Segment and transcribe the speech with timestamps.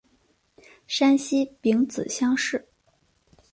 [0.87, 2.67] 山西丙子乡试。